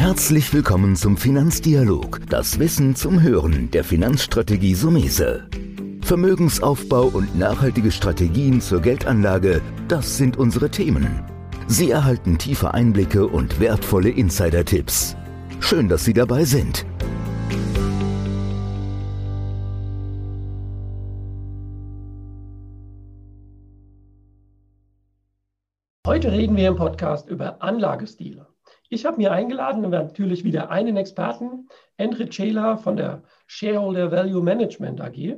Herzlich 0.00 0.54
willkommen 0.54 0.96
zum 0.96 1.18
Finanzdialog, 1.18 2.20
das 2.30 2.58
Wissen 2.58 2.96
zum 2.96 3.20
Hören 3.20 3.70
der 3.70 3.84
Finanzstrategie 3.84 4.74
Sumese. 4.74 5.46
Vermögensaufbau 6.00 7.02
und 7.08 7.38
nachhaltige 7.38 7.92
Strategien 7.92 8.62
zur 8.62 8.80
Geldanlage, 8.80 9.60
das 9.88 10.16
sind 10.16 10.38
unsere 10.38 10.70
Themen. 10.70 11.22
Sie 11.66 11.90
erhalten 11.90 12.38
tiefe 12.38 12.72
Einblicke 12.72 13.26
und 13.26 13.60
wertvolle 13.60 14.08
Insider-Tipps. 14.08 15.16
Schön, 15.60 15.86
dass 15.90 16.02
Sie 16.02 16.14
dabei 16.14 16.46
sind. 16.46 16.86
Heute 26.06 26.32
reden 26.32 26.56
wir 26.56 26.68
im 26.68 26.76
Podcast 26.76 27.28
über 27.28 27.62
Anlagestile. 27.62 28.49
Ich 28.92 29.06
habe 29.06 29.18
mir 29.18 29.30
eingeladen 29.30 29.84
und 29.84 29.92
natürlich 29.92 30.42
wieder 30.42 30.70
einen 30.70 30.96
Experten, 30.96 31.68
Endrit 31.96 32.34
Scheler 32.34 32.76
von 32.76 32.96
der 32.96 33.22
Shareholder 33.46 34.10
Value 34.10 34.42
Management 34.42 35.00
AG. 35.00 35.36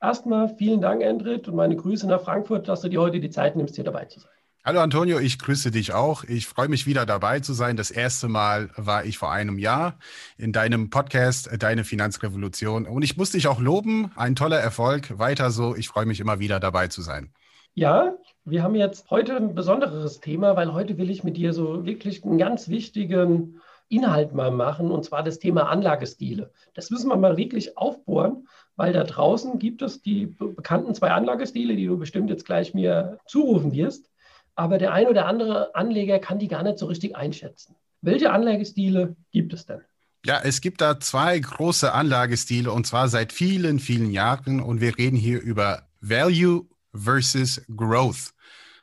Erstmal 0.00 0.48
vielen 0.56 0.80
Dank, 0.80 1.02
Endrit, 1.02 1.46
und 1.46 1.56
meine 1.56 1.76
Grüße 1.76 2.06
nach 2.06 2.22
Frankfurt, 2.22 2.68
dass 2.68 2.80
du 2.80 2.88
dir 2.88 3.02
heute 3.02 3.20
die 3.20 3.28
Zeit 3.28 3.54
nimmst, 3.54 3.74
hier 3.74 3.84
dabei 3.84 4.06
zu 4.06 4.20
sein. 4.20 4.30
Hallo 4.64 4.80
Antonio, 4.80 5.18
ich 5.18 5.38
grüße 5.38 5.70
dich 5.70 5.92
auch. 5.92 6.24
Ich 6.24 6.46
freue 6.46 6.68
mich 6.68 6.86
wieder 6.86 7.04
dabei 7.04 7.40
zu 7.40 7.52
sein. 7.52 7.76
Das 7.76 7.90
erste 7.90 8.28
Mal 8.28 8.70
war 8.76 9.04
ich 9.04 9.18
vor 9.18 9.30
einem 9.30 9.58
Jahr 9.58 9.98
in 10.38 10.52
deinem 10.52 10.88
Podcast 10.88 11.50
Deine 11.58 11.84
Finanzrevolution. 11.84 12.86
Und 12.86 13.02
ich 13.02 13.18
muss 13.18 13.30
dich 13.30 13.46
auch 13.46 13.60
loben. 13.60 14.10
Ein 14.16 14.36
toller 14.36 14.58
Erfolg. 14.58 15.18
Weiter 15.18 15.50
so. 15.50 15.76
Ich 15.76 15.88
freue 15.88 16.06
mich 16.06 16.18
immer 16.18 16.40
wieder 16.40 16.60
dabei 16.60 16.88
zu 16.88 17.02
sein. 17.02 17.30
Ja, 17.78 18.16
wir 18.46 18.62
haben 18.62 18.74
jetzt 18.74 19.10
heute 19.10 19.36
ein 19.36 19.54
besonderes 19.54 20.20
Thema, 20.20 20.56
weil 20.56 20.72
heute 20.72 20.96
will 20.96 21.10
ich 21.10 21.24
mit 21.24 21.36
dir 21.36 21.52
so 21.52 21.84
wirklich 21.84 22.24
einen 22.24 22.38
ganz 22.38 22.70
wichtigen 22.70 23.60
Inhalt 23.90 24.32
mal 24.32 24.50
machen, 24.50 24.90
und 24.90 25.04
zwar 25.04 25.22
das 25.22 25.40
Thema 25.40 25.68
Anlagestile. 25.68 26.50
Das 26.72 26.90
müssen 26.90 27.10
wir 27.10 27.16
mal 27.16 27.36
wirklich 27.36 27.76
aufbohren, 27.76 28.48
weil 28.76 28.94
da 28.94 29.04
draußen 29.04 29.58
gibt 29.58 29.82
es 29.82 30.00
die 30.00 30.24
bekannten 30.24 30.94
zwei 30.94 31.10
Anlagestile, 31.10 31.76
die 31.76 31.84
du 31.84 31.98
bestimmt 31.98 32.30
jetzt 32.30 32.46
gleich 32.46 32.72
mir 32.72 33.18
zurufen 33.26 33.74
wirst. 33.74 34.10
Aber 34.54 34.78
der 34.78 34.94
ein 34.94 35.06
oder 35.06 35.26
andere 35.26 35.74
Anleger 35.74 36.18
kann 36.18 36.38
die 36.38 36.48
gar 36.48 36.62
nicht 36.62 36.78
so 36.78 36.86
richtig 36.86 37.14
einschätzen. 37.14 37.76
Welche 38.00 38.32
Anlagestile 38.32 39.16
gibt 39.32 39.52
es 39.52 39.66
denn? 39.66 39.82
Ja, 40.24 40.40
es 40.42 40.62
gibt 40.62 40.80
da 40.80 40.98
zwei 40.98 41.38
große 41.38 41.92
Anlagestile 41.92 42.72
und 42.72 42.86
zwar 42.86 43.08
seit 43.08 43.34
vielen, 43.34 43.80
vielen 43.80 44.10
Jahren. 44.10 44.62
Und 44.62 44.80
wir 44.80 44.96
reden 44.96 45.16
hier 45.18 45.42
über 45.42 45.82
Value 46.00 46.64
versus 46.96 47.62
Growth. 47.74 48.32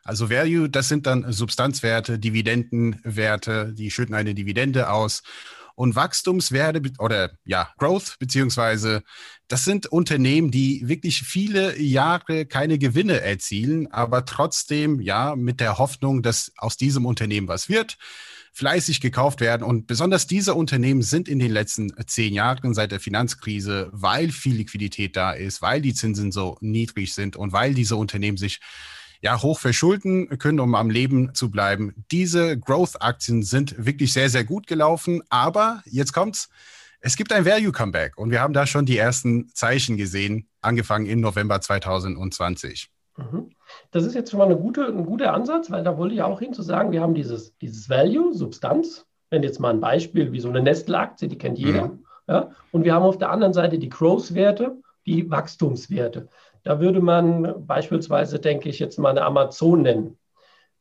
Also 0.04 0.30
Value, 0.30 0.70
das 0.70 0.90
sind 0.90 1.06
dann 1.06 1.32
Substanzwerte, 1.32 2.20
Dividendenwerte, 2.20 3.74
die 3.74 3.90
schütten 3.90 4.16
eine 4.16 4.36
Dividende 4.36 4.90
aus. 4.90 5.24
Und 5.76 5.96
Wachstumswerte 5.96 6.82
oder 7.00 7.32
ja, 7.46 7.74
Growth 7.80 8.18
beziehungsweise 8.20 9.02
das 9.48 9.66
sind 9.66 9.88
Unternehmen, 9.88 10.52
die 10.52 10.88
wirklich 10.88 11.24
viele 11.24 11.80
Jahre 11.82 12.46
keine 12.46 12.78
Gewinne 12.78 13.22
erzielen, 13.22 13.92
aber 13.92 14.26
trotzdem 14.26 15.00
ja 15.00 15.36
mit 15.36 15.60
der 15.60 15.80
Hoffnung, 15.80 16.22
dass 16.22 16.52
aus 16.58 16.78
diesem 16.78 17.08
Unternehmen 17.08 17.48
was 17.48 17.70
wird, 17.70 17.98
fleißig 18.54 19.02
gekauft 19.02 19.42
werden. 19.42 19.64
Und 19.64 19.88
besonders 19.88 20.28
diese 20.28 20.54
Unternehmen 20.54 21.02
sind 21.02 21.28
in 21.28 21.40
den 21.40 21.52
letzten 21.52 21.92
zehn 22.06 22.34
Jahren 22.34 22.74
seit 22.74 22.92
der 22.92 23.00
Finanzkrise, 23.00 23.90
weil 23.92 24.30
viel 24.30 24.56
Liquidität 24.56 25.16
da 25.16 25.32
ist, 25.32 25.62
weil 25.62 25.82
die 25.82 25.94
Zinsen 25.94 26.32
so 26.32 26.58
niedrig 26.62 27.14
sind 27.14 27.36
und 27.36 27.52
weil 27.52 27.74
diese 27.74 27.96
Unternehmen 27.96 28.38
sich 28.38 28.60
ja, 29.22 29.42
hoch 29.42 29.60
verschulden 29.60 30.38
können, 30.38 30.60
um 30.60 30.76
am 30.76 30.90
Leben 30.90 31.34
zu 31.34 31.50
bleiben. 31.50 31.94
Diese 32.12 32.60
Growth-Aktien 32.60 33.42
sind 33.42 33.74
wirklich 33.78 34.12
sehr, 34.12 34.30
sehr 34.30 34.44
gut 34.44 34.68
gelaufen. 34.68 35.24
Aber 35.30 35.82
jetzt 35.86 36.14
kommt's. 36.14 36.50
Es 37.00 37.18
gibt 37.18 37.34
ein 37.34 37.46
Value-Comeback 37.46 38.18
und 38.18 38.32
wir 38.32 38.40
haben 38.40 38.54
da 38.54 38.66
schon 38.66 38.86
die 38.86 38.98
ersten 38.98 39.50
Zeichen 39.54 39.98
gesehen, 39.98 40.48
angefangen 40.62 41.06
im 41.06 41.20
November 41.20 41.60
2020. 41.60 42.90
Mhm. 43.18 43.50
Das 43.92 44.06
ist 44.06 44.16
jetzt 44.16 44.32
schon 44.32 44.40
mal 44.40 44.46
eine 44.46 44.58
gute, 44.58 44.86
ein 44.86 45.06
guter 45.06 45.34
Ansatz, 45.34 45.70
weil 45.72 45.84
da 45.84 45.98
wollte 45.98 46.16
ich 46.16 46.22
auch 46.22 46.40
hin 46.40 46.54
zu 46.54 46.62
sagen, 46.62 46.92
wir 46.92 47.02
haben 47.02 47.14
dieses, 47.14 47.58
dieses 47.58 47.90
Value, 47.90 48.34
Substanz. 48.34 49.06
Wenn 49.30 49.44
jetzt 49.44 49.60
mal 49.60 49.72
ein 49.72 49.80
Beispiel 49.80 50.32
wie 50.32 50.40
so 50.40 50.50
eine 50.50 50.62
Nestle-Aktie, 50.62 51.28
die 51.28 51.38
kennt 51.38 51.58
jeder. 51.58 51.88
Mhm. 51.88 52.06
Ja? 52.28 52.52
Und 52.72 52.84
wir 52.84 52.94
haben 52.94 53.04
auf 53.04 53.18
der 53.18 53.32
anderen 53.32 53.54
Seite 53.54 53.80
die 53.80 53.90
Growth-Werte, 53.90 54.78
die 55.06 55.30
Wachstumswerte. 55.30 56.30
Da 56.64 56.80
würde 56.80 57.02
man 57.02 57.66
beispielsweise, 57.66 58.40
denke 58.40 58.70
ich, 58.70 58.80
jetzt 58.80 58.98
mal 58.98 59.10
eine 59.10 59.24
Amazon 59.24 59.82
nennen. 59.82 60.18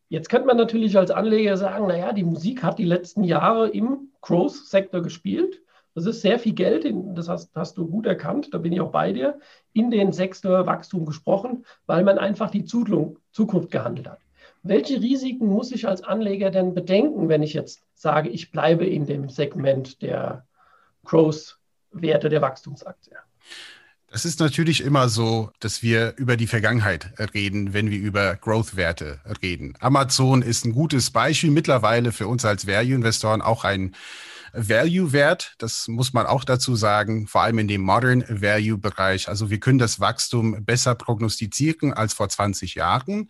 Jetzt 0.08 0.28
könnte 0.28 0.46
man 0.46 0.58
natürlich 0.58 0.98
als 0.98 1.10
Anleger 1.10 1.56
sagen, 1.56 1.86
naja, 1.86 2.12
die 2.12 2.24
Musik 2.24 2.62
hat 2.62 2.78
die 2.78 2.84
letzten 2.84 3.24
Jahre 3.24 3.68
im 3.68 4.10
Growth-Sektor 4.20 5.02
gespielt. 5.02 5.62
Das 5.94 6.06
ist 6.06 6.22
sehr 6.22 6.38
viel 6.38 6.54
Geld, 6.54 6.86
das 7.14 7.28
hast, 7.28 7.50
hast, 7.54 7.76
du 7.76 7.86
gut 7.86 8.06
erkannt, 8.06 8.48
da 8.52 8.58
bin 8.58 8.72
ich 8.72 8.80
auch 8.80 8.92
bei 8.92 9.12
dir, 9.12 9.38
in 9.72 9.90
den 9.90 10.12
Sektor 10.12 10.66
Wachstum 10.66 11.04
gesprochen, 11.04 11.66
weil 11.86 12.02
man 12.02 12.18
einfach 12.18 12.50
die 12.50 12.64
Zukunft 12.64 13.70
gehandelt 13.70 14.08
hat. 14.08 14.20
Welche 14.62 15.00
Risiken 15.00 15.46
muss 15.48 15.72
ich 15.72 15.88
als 15.88 16.02
Anleger 16.02 16.50
denn 16.50 16.72
bedenken, 16.72 17.28
wenn 17.28 17.42
ich 17.42 17.52
jetzt 17.52 17.82
sage, 17.94 18.28
ich 18.28 18.52
bleibe 18.52 18.86
in 18.86 19.06
dem 19.06 19.28
Segment 19.28 20.00
der 20.02 20.46
Growth-Werte 21.04 22.28
der 22.28 22.40
Wachstumsaktie? 22.40 23.16
Es 24.14 24.24
ist 24.24 24.40
natürlich 24.40 24.82
immer 24.82 25.08
so, 25.08 25.50
dass 25.58 25.82
wir 25.82 26.14
über 26.16 26.36
die 26.36 26.46
Vergangenheit 26.46 27.14
reden, 27.34 27.72
wenn 27.72 27.90
wir 27.90 27.98
über 27.98 28.36
Growth-Werte 28.36 29.20
reden. 29.42 29.74
Amazon 29.80 30.42
ist 30.42 30.64
ein 30.64 30.74
gutes 30.74 31.10
Beispiel 31.10 31.50
mittlerweile 31.50 32.12
für 32.12 32.28
uns 32.28 32.44
als 32.44 32.66
Value-Investoren 32.66 33.40
auch 33.40 33.64
ein 33.64 33.94
Value-Wert. 34.52 35.54
Das 35.58 35.88
muss 35.88 36.12
man 36.12 36.26
auch 36.26 36.44
dazu 36.44 36.76
sagen, 36.76 37.26
vor 37.26 37.42
allem 37.42 37.58
in 37.58 37.68
dem 37.68 37.82
Modern 37.82 38.24
Value-Bereich. 38.28 39.28
Also 39.28 39.50
wir 39.50 39.60
können 39.60 39.78
das 39.78 40.00
Wachstum 40.00 40.64
besser 40.64 40.94
prognostizieren 40.94 41.92
als 41.92 42.14
vor 42.14 42.28
20 42.28 42.74
Jahren. 42.74 43.28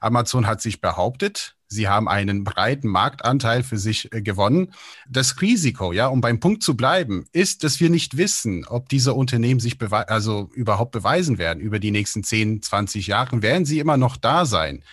Amazon 0.00 0.46
hat 0.46 0.60
sich 0.60 0.80
behauptet, 0.80 1.56
Sie 1.72 1.88
haben 1.88 2.06
einen 2.06 2.44
breiten 2.44 2.88
Marktanteil 2.88 3.62
für 3.62 3.78
sich 3.78 4.12
äh, 4.12 4.20
gewonnen. 4.20 4.74
Das 5.08 5.40
Risiko, 5.40 5.92
ja, 5.92 6.06
um 6.08 6.20
beim 6.20 6.38
Punkt 6.38 6.62
zu 6.62 6.76
bleiben, 6.76 7.24
ist, 7.32 7.64
dass 7.64 7.80
wir 7.80 7.88
nicht 7.88 8.18
wissen, 8.18 8.66
ob 8.66 8.90
diese 8.90 9.14
Unternehmen 9.14 9.58
sich 9.58 9.78
also 9.80 10.50
überhaupt 10.52 10.92
beweisen 10.92 11.38
werden 11.38 11.60
über 11.60 11.78
die 11.78 11.90
nächsten 11.90 12.22
10, 12.22 12.60
20 12.60 13.06
Jahre. 13.06 13.40
Werden 13.40 13.64
sie 13.64 13.78
immer 13.78 13.96
noch 13.96 14.18
da 14.18 14.44
sein? 14.44 14.84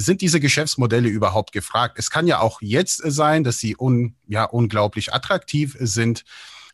Sind 0.00 0.20
diese 0.20 0.38
Geschäftsmodelle 0.38 1.08
überhaupt 1.08 1.50
gefragt? 1.50 1.98
Es 1.98 2.08
kann 2.08 2.28
ja 2.28 2.38
auch 2.38 2.62
jetzt 2.62 3.02
sein, 3.04 3.42
dass 3.42 3.58
sie 3.58 3.74
un, 3.76 4.14
ja, 4.28 4.44
unglaublich 4.44 5.12
attraktiv 5.12 5.76
sind. 5.80 6.24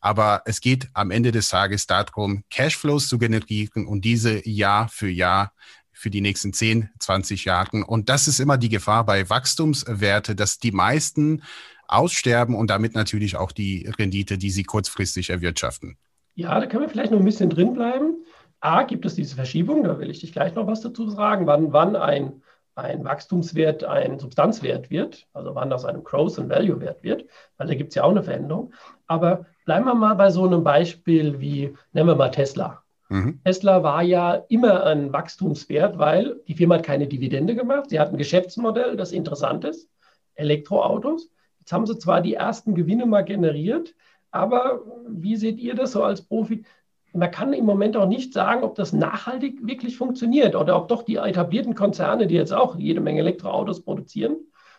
Aber 0.02 0.42
es 0.44 0.60
geht 0.60 0.88
am 0.92 1.10
Ende 1.10 1.32
des 1.32 1.48
Tages 1.48 1.86
darum, 1.86 2.44
Cashflows 2.50 3.08
zu 3.08 3.16
generieren 3.16 3.86
und 3.86 4.04
diese 4.04 4.46
Jahr 4.46 4.90
für 4.90 5.08
Jahr 5.08 5.54
für 5.90 6.10
die 6.10 6.20
nächsten 6.20 6.52
10, 6.52 6.90
20 6.98 7.46
Jahre. 7.46 7.86
Und 7.86 8.10
das 8.10 8.28
ist 8.28 8.40
immer 8.40 8.58
die 8.58 8.68
Gefahr 8.68 9.06
bei 9.06 9.30
Wachstumswerte, 9.30 10.34
dass 10.34 10.58
die 10.58 10.72
meisten 10.72 11.42
aussterben 11.88 12.54
und 12.54 12.68
damit 12.68 12.94
natürlich 12.94 13.36
auch 13.36 13.52
die 13.52 13.90
Rendite, 13.98 14.36
die 14.36 14.50
sie 14.50 14.64
kurzfristig 14.64 15.30
erwirtschaften. 15.30 15.96
Ja, 16.34 16.60
da 16.60 16.66
können 16.66 16.82
wir 16.82 16.90
vielleicht 16.90 17.12
noch 17.12 17.20
ein 17.20 17.24
bisschen 17.24 17.48
drin 17.48 17.72
bleiben. 17.72 18.16
A, 18.60 18.82
gibt 18.82 19.06
es 19.06 19.14
diese 19.14 19.34
Verschiebung, 19.34 19.82
da 19.82 19.98
will 19.98 20.10
ich 20.10 20.20
dich 20.20 20.34
gleich 20.34 20.54
noch 20.54 20.66
was 20.66 20.82
dazu 20.82 21.08
sagen, 21.08 21.46
wann, 21.46 21.72
wann 21.72 21.96
ein, 21.96 22.42
ein 22.74 23.04
Wachstumswert 23.04 23.84
ein 23.84 24.18
Substanzwert 24.18 24.90
wird, 24.90 25.26
also 25.32 25.54
wann 25.54 25.72
aus 25.72 25.84
einem 25.84 26.02
Growth- 26.02 26.38
und 26.38 26.50
Value-Wert 26.50 27.02
wird, 27.02 27.26
weil 27.56 27.68
da 27.68 27.74
gibt 27.74 27.90
es 27.90 27.94
ja 27.94 28.04
auch 28.04 28.10
eine 28.10 28.22
Veränderung. 28.22 28.72
Aber 29.06 29.46
bleiben 29.64 29.86
wir 29.86 29.94
mal 29.94 30.14
bei 30.14 30.30
so 30.30 30.44
einem 30.44 30.64
Beispiel 30.64 31.40
wie, 31.40 31.74
nennen 31.92 32.08
wir 32.08 32.16
mal 32.16 32.30
Tesla. 32.30 32.82
Mhm. 33.08 33.40
Tesla 33.44 33.82
war 33.82 34.02
ja 34.02 34.34
immer 34.48 34.84
ein 34.84 35.12
Wachstumswert, 35.12 35.98
weil 35.98 36.40
die 36.48 36.54
Firma 36.54 36.76
hat 36.76 36.84
keine 36.84 37.06
Dividende 37.06 37.54
gemacht. 37.54 37.90
Sie 37.90 38.00
hat 38.00 38.10
ein 38.10 38.18
Geschäftsmodell, 38.18 38.96
das 38.96 39.12
interessant 39.12 39.64
ist, 39.64 39.88
Elektroautos. 40.34 41.30
Jetzt 41.60 41.72
haben 41.72 41.86
sie 41.86 41.98
zwar 41.98 42.20
die 42.20 42.34
ersten 42.34 42.74
Gewinne 42.74 43.06
mal 43.06 43.22
generiert, 43.22 43.94
aber 44.30 44.80
wie 45.08 45.36
seht 45.36 45.60
ihr 45.60 45.74
das 45.74 45.92
so 45.92 46.02
als 46.02 46.22
Profi? 46.22 46.64
Man 47.14 47.30
kann 47.30 47.52
im 47.52 47.64
Moment 47.64 47.96
auch 47.96 48.08
nicht 48.08 48.32
sagen, 48.32 48.64
ob 48.64 48.74
das 48.74 48.92
nachhaltig 48.92 49.64
wirklich 49.64 49.96
funktioniert 49.96 50.56
oder 50.56 50.76
ob 50.76 50.88
doch 50.88 51.04
die 51.04 51.16
etablierten 51.16 51.74
Konzerne, 51.74 52.26
die 52.26 52.34
jetzt 52.34 52.52
auch 52.52 52.76
jede 52.76 53.00
Menge 53.00 53.20
Elektroautos 53.20 53.84
produzieren, 53.84 54.36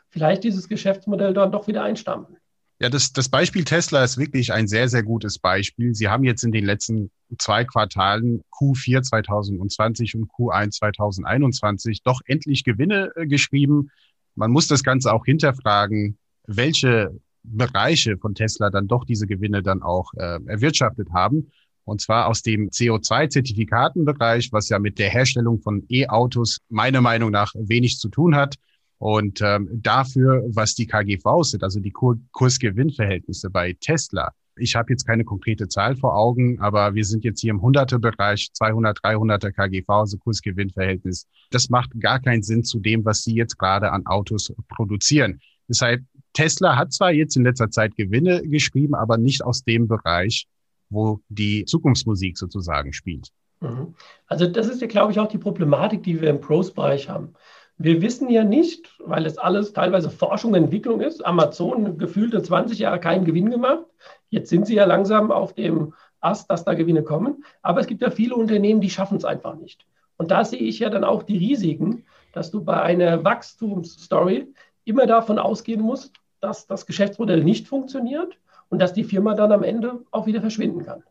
vielleicht 0.09 0.43
dieses 0.43 0.67
Geschäftsmodell 0.67 1.33
dann 1.33 1.51
doch 1.51 1.67
wieder 1.67 1.83
einstampfen. 1.83 2.37
Ja, 2.81 2.89
das, 2.89 3.13
das 3.13 3.29
Beispiel 3.29 3.63
Tesla 3.63 4.03
ist 4.03 4.17
wirklich 4.17 4.51
ein 4.51 4.67
sehr, 4.67 4.89
sehr 4.89 5.03
gutes 5.03 5.39
Beispiel. 5.39 5.95
Sie 5.95 6.09
haben 6.09 6.25
jetzt 6.25 6.43
in 6.43 6.51
den 6.51 6.65
letzten 6.65 7.09
zwei 7.37 7.63
Quartalen 7.63 8.41
Q4 8.51 9.01
2020 9.01 10.15
und 10.15 10.29
Q1 10.29 10.71
2021 10.71 12.03
doch 12.03 12.19
endlich 12.25 12.65
Gewinne 12.65 13.11
äh, 13.15 13.27
geschrieben. 13.27 13.91
Man 14.35 14.51
muss 14.51 14.67
das 14.67 14.83
Ganze 14.83 15.13
auch 15.13 15.23
hinterfragen, 15.23 16.17
welche 16.47 17.17
Bereiche 17.43 18.17
von 18.17 18.35
Tesla 18.35 18.69
dann 18.69 18.87
doch 18.87 19.05
diese 19.05 19.25
Gewinne 19.25 19.63
dann 19.63 19.81
auch 19.81 20.11
äh, 20.15 20.39
erwirtschaftet 20.45 21.09
haben. 21.13 21.51
Und 21.85 22.01
zwar 22.01 22.27
aus 22.27 22.41
dem 22.41 22.69
CO2-Zertifikatenbereich, 22.69 24.51
was 24.51 24.69
ja 24.69 24.79
mit 24.79 24.99
der 24.99 25.09
Herstellung 25.09 25.61
von 25.61 25.85
E-Autos 25.89 26.59
meiner 26.69 27.01
Meinung 27.01 27.31
nach 27.31 27.53
wenig 27.55 27.99
zu 27.99 28.09
tun 28.09 28.35
hat. 28.35 28.55
Und 28.97 29.41
ähm, 29.41 29.69
dafür, 29.71 30.43
was 30.47 30.73
die 30.73 30.87
KGVs 30.87 31.51
sind, 31.51 31.63
also 31.63 31.79
die 31.79 31.91
Kur 31.91 32.17
Kursgewinnverhältnisse 32.31 33.49
bei 33.49 33.75
Tesla, 33.79 34.31
ich 34.57 34.75
habe 34.75 34.91
jetzt 34.93 35.05
keine 35.05 35.25
konkrete 35.25 35.67
Zahl 35.67 35.95
vor 35.95 36.15
Augen, 36.15 36.59
aber 36.59 36.95
wir 36.95 37.03
sind 37.03 37.23
jetzt 37.25 37.41
hier 37.41 37.51
im 37.51 37.59
100er-Bereich, 37.59 38.51
200, 38.53 38.99
300er 38.99 39.51
KGV, 39.51 39.89
also 39.89 40.17
Kursgewinnverhältnis. 40.17 41.27
Das 41.51 41.69
macht 41.69 41.91
gar 41.99 42.21
keinen 42.21 42.41
Sinn 42.41 42.63
zu 42.63 42.79
dem, 42.79 43.03
was 43.03 43.23
Sie 43.23 43.35
jetzt 43.35 43.57
gerade 43.57 43.91
an 43.91 44.05
Autos 44.05 44.53
produzieren. 44.69 45.41
Deshalb, 45.67 46.03
Tesla 46.33 46.77
hat 46.77 46.93
zwar 46.93 47.11
jetzt 47.11 47.35
in 47.35 47.43
letzter 47.43 47.69
Zeit 47.69 47.95
Gewinne 47.95 48.43
geschrieben, 48.43 48.95
aber 48.95 49.17
nicht 49.17 49.43
aus 49.43 49.63
dem 49.63 49.87
Bereich, 49.87 50.47
wo 50.95 51.19
die 51.29 51.65
Zukunftsmusik 51.65 52.37
sozusagen 52.37 52.93
spielt. 52.93 53.29
Mhm. 53.61 53.93
Also 54.27 54.47
das 54.47 54.67
ist 54.67 54.81
ja, 54.81 54.87
glaube 54.87 55.11
ich, 55.11 55.19
auch 55.19 55.27
die 55.27 55.37
Problematik, 55.37 56.03
die 56.03 56.21
wir 56.21 56.29
im 56.29 56.41
Pros-Bereich 56.41 57.09
haben. 57.09 57.33
Wir 57.77 58.01
wissen 58.01 58.29
ja 58.29 58.43
nicht, 58.43 58.95
weil 58.99 59.25
es 59.25 59.37
alles 59.37 59.73
teilweise 59.73 60.09
Forschung 60.09 60.51
und 60.51 60.57
Entwicklung 60.57 61.01
ist. 61.01 61.25
Amazon 61.25 61.97
gefühlte 61.97 62.41
20 62.41 62.79
Jahre 62.79 62.99
keinen 62.99 63.25
Gewinn 63.25 63.49
gemacht. 63.49 63.85
Jetzt 64.29 64.49
sind 64.49 64.65
sie 64.65 64.75
ja 64.75 64.85
langsam 64.85 65.31
auf 65.31 65.53
dem 65.53 65.93
Ast, 66.21 66.49
dass 66.49 66.63
da 66.63 66.73
Gewinne 66.73 67.03
kommen. 67.03 67.43
Aber 67.61 67.81
es 67.81 67.87
gibt 67.87 68.01
ja 68.01 68.09
viele 68.09 68.35
Unternehmen, 68.35 68.79
die 68.79 68.89
schaffen 68.89 69.17
es 69.17 69.25
einfach 69.25 69.55
nicht. 69.55 69.85
Und 70.17 70.31
da 70.31 70.45
sehe 70.45 70.59
ich 70.59 70.79
ja 70.79 70.89
dann 70.89 71.03
auch 71.03 71.23
die 71.23 71.37
Risiken, 71.37 72.05
dass 72.31 72.49
du 72.49 72.63
bei 72.63 72.81
einer 72.81 73.23
Wachstumsstory 73.25 74.47
immer 74.85 75.05
davon 75.05 75.37
ausgehen 75.37 75.81
musst, 75.81 76.13
dass 76.39 76.67
das 76.67 76.85
Geschäftsmodell 76.85 77.43
nicht 77.43 77.67
funktioniert 77.67 78.37
und 78.75 78.79
dass 78.79 78.93
die 78.93 79.05
Firma 79.05 79.33
dann 79.35 79.53
am 79.53 79.63
Ende 79.63 80.01
auch 80.11 80.25
wieder 80.27 80.41
verschwinden 80.41 80.85
kann. 80.85 81.01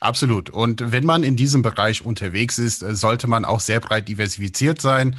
Absolut. 0.00 0.50
Und 0.50 0.90
wenn 0.90 1.06
man 1.06 1.22
in 1.22 1.36
diesem 1.36 1.62
Bereich 1.62 2.04
unterwegs 2.04 2.58
ist, 2.58 2.80
sollte 2.80 3.28
man 3.28 3.44
auch 3.44 3.60
sehr 3.60 3.78
breit 3.78 4.08
diversifiziert 4.08 4.80
sein 4.80 5.16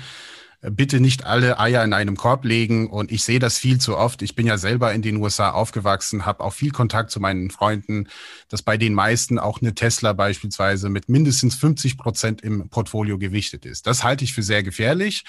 bitte 0.71 0.99
nicht 0.99 1.25
alle 1.25 1.59
Eier 1.59 1.83
in 1.83 1.93
einem 1.93 2.15
Korb 2.15 2.45
legen. 2.45 2.89
Und 2.89 3.11
ich 3.11 3.23
sehe 3.23 3.39
das 3.39 3.57
viel 3.57 3.79
zu 3.79 3.97
oft. 3.97 4.21
Ich 4.21 4.35
bin 4.35 4.47
ja 4.47 4.57
selber 4.57 4.93
in 4.93 5.01
den 5.01 5.17
USA 5.17 5.51
aufgewachsen, 5.51 6.25
habe 6.25 6.43
auch 6.43 6.53
viel 6.53 6.71
Kontakt 6.71 7.11
zu 7.11 7.19
meinen 7.19 7.49
Freunden, 7.51 8.07
dass 8.49 8.61
bei 8.61 8.77
den 8.77 8.93
meisten 8.93 9.39
auch 9.39 9.61
eine 9.61 9.75
Tesla 9.75 10.13
beispielsweise 10.13 10.89
mit 10.89 11.09
mindestens 11.09 11.55
50 11.55 11.97
Prozent 11.97 12.41
im 12.41 12.69
Portfolio 12.69 13.17
gewichtet 13.17 13.65
ist. 13.65 13.87
Das 13.87 14.03
halte 14.03 14.23
ich 14.23 14.33
für 14.33 14.43
sehr 14.43 14.63
gefährlich. 14.63 15.25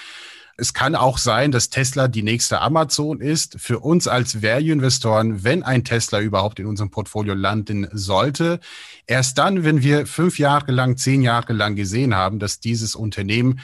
Es 0.57 0.73
kann 0.73 0.95
auch 0.95 1.19
sein, 1.19 1.51
dass 1.51 1.69
Tesla 1.69 2.07
die 2.07 2.23
nächste 2.23 2.61
Amazon 2.61 3.21
ist. 3.21 3.57
Für 3.59 3.81
uns 3.81 4.07
als 4.07 4.43
Value-Investoren, 4.43 5.43
wenn 5.43 5.65
ein 5.65 5.83
Tesla 5.85 6.21
überhaupt 6.21 6.61
in 6.61 6.67
unserem 6.67 6.91
Portfolio 6.91 7.35
landen 7.35 7.89
sollte, 7.93 8.61
erst 9.07 9.39
dann, 9.39 9.65
wenn 9.65 9.83
wir 9.83 10.07
fünf 10.07 10.39
Jahre 10.39 10.71
lang, 10.71 10.97
zehn 10.97 11.23
Jahre 11.23 11.53
lang 11.53 11.75
gesehen 11.75 12.15
haben, 12.15 12.39
dass 12.39 12.61
dieses 12.61 12.95
Unternehmen 12.95 13.61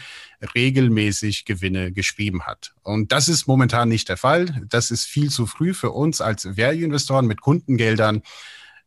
regelmäßig 0.54 1.44
Gewinne 1.44 1.92
geschrieben 1.92 2.42
hat. 2.42 2.72
Und 2.82 3.12
das 3.12 3.28
ist 3.28 3.46
momentan 3.46 3.88
nicht 3.88 4.08
der 4.08 4.16
Fall. 4.16 4.66
Das 4.68 4.90
ist 4.90 5.04
viel 5.04 5.30
zu 5.30 5.46
früh 5.46 5.74
für 5.74 5.90
uns 5.90 6.20
als 6.20 6.56
Value-Investoren 6.56 7.26
mit 7.26 7.40
Kundengeldern. 7.40 8.22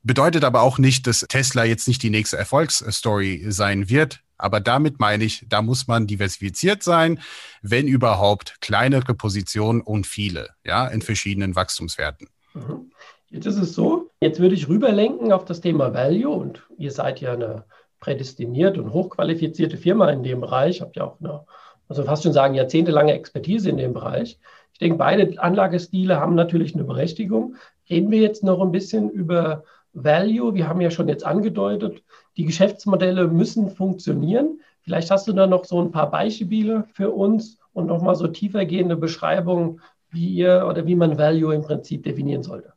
Bedeutet 0.01 0.43
aber 0.43 0.61
auch 0.61 0.77
nicht, 0.77 1.07
dass 1.07 1.25
Tesla 1.29 1.63
jetzt 1.63 1.87
nicht 1.87 2.03
die 2.03 2.09
nächste 2.09 2.37
Erfolgsstory 2.37 3.45
sein 3.47 3.87
wird. 3.89 4.19
Aber 4.43 4.59
damit 4.59 4.99
meine 4.99 5.23
ich, 5.23 5.45
da 5.47 5.61
muss 5.61 5.87
man 5.87 6.05
diversifiziert 6.05 6.83
sein, 6.83 7.21
wenn 7.61 7.87
überhaupt 7.87 8.59
kleinere 8.59 9.13
Positionen 9.13 9.79
und 9.79 10.05
viele, 10.05 10.49
ja, 10.65 10.85
in 10.85 11.01
verschiedenen 11.01 11.55
Wachstumswerten. 11.55 12.27
Mhm. 12.53 12.91
Jetzt 13.29 13.45
ist 13.45 13.57
es 13.57 13.73
so, 13.73 14.11
jetzt 14.19 14.41
würde 14.41 14.55
ich 14.55 14.67
rüberlenken 14.67 15.31
auf 15.31 15.45
das 15.45 15.61
Thema 15.61 15.93
Value 15.93 16.35
und 16.35 16.61
ihr 16.77 16.91
seid 16.91 17.21
ja 17.21 17.31
eine 17.31 17.63
prädestiniert 18.01 18.77
und 18.77 18.91
hochqualifizierte 18.91 19.77
Firma 19.77 20.09
in 20.09 20.23
dem 20.23 20.41
Bereich, 20.41 20.81
habt 20.81 20.97
ja 20.97 21.05
auch 21.05 21.21
eine, 21.21 21.45
also 21.87 22.03
fast 22.03 22.23
schon 22.23 22.33
sagen, 22.33 22.53
jahrzehntelange 22.53 23.13
Expertise 23.13 23.69
in 23.69 23.77
dem 23.77 23.93
Bereich. 23.93 24.39
Ich 24.73 24.79
denke, 24.79 24.97
beide 24.97 25.41
Anlagestile 25.41 26.19
haben 26.19 26.35
natürlich 26.35 26.75
eine 26.75 26.83
Berechtigung. 26.83 27.55
Reden 27.89 28.11
wir 28.11 28.19
jetzt 28.19 28.43
noch 28.43 28.59
ein 28.59 28.73
bisschen 28.73 29.09
über 29.09 29.63
Value. 29.93 30.53
Wir 30.53 30.67
haben 30.67 30.81
ja 30.81 30.91
schon 30.91 31.07
jetzt 31.07 31.25
angedeutet, 31.25 32.03
die 32.37 32.45
Geschäftsmodelle 32.45 33.27
müssen 33.27 33.75
funktionieren. 33.75 34.59
Vielleicht 34.81 35.11
hast 35.11 35.27
du 35.27 35.33
da 35.33 35.47
noch 35.47 35.65
so 35.65 35.81
ein 35.81 35.91
paar 35.91 36.11
Beispiele 36.11 36.85
für 36.93 37.11
uns 37.11 37.57
und 37.71 37.87
nochmal 37.87 38.15
so 38.15 38.27
tiefergehende 38.27 38.97
Beschreibungen, 38.97 39.81
wie 40.09 40.29
ihr 40.29 40.65
oder 40.69 40.85
wie 40.85 40.95
man 40.95 41.17
Value 41.17 41.55
im 41.55 41.63
Prinzip 41.63 42.03
definieren 42.03 42.43
sollte. 42.43 42.73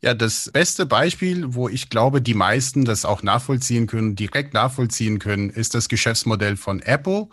Ja, 0.00 0.14
das 0.14 0.50
beste 0.52 0.84
Beispiel, 0.84 1.54
wo 1.54 1.68
ich 1.68 1.88
glaube, 1.88 2.20
die 2.20 2.34
meisten 2.34 2.84
das 2.84 3.04
auch 3.04 3.22
nachvollziehen 3.22 3.86
können, 3.86 4.16
direkt 4.16 4.52
nachvollziehen 4.52 5.20
können, 5.20 5.48
ist 5.48 5.76
das 5.76 5.88
Geschäftsmodell 5.88 6.56
von 6.56 6.82
Apple 6.82 7.28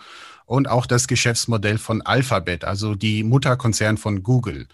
und 0.45 0.69
auch 0.69 0.85
das 0.85 1.07
Geschäftsmodell 1.07 1.79
von 1.79 2.03
Alphabet, 2.03 2.65
also 2.65 2.93
die 2.93 3.23
Mutterkonzern 3.23 3.97
von 3.97 4.21
Google. 4.21 4.67